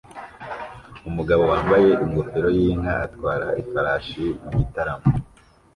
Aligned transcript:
Umugabo 1.09 1.43
wambaye 1.51 1.89
ingofero 2.03 2.49
yinka 2.57 2.93
atwara 3.05 3.47
ifarashi 3.61 4.25
mu 4.47 4.51
gitaramo 4.59 5.07